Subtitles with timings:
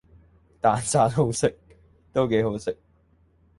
[0.59, 1.07] 蛋散
[2.11, 2.75] 都幾好食